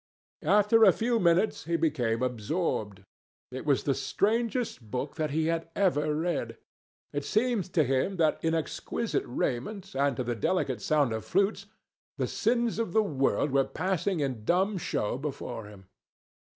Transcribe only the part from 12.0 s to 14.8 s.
the sins of the world were passing in dumb